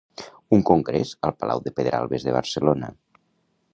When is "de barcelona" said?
2.29-2.91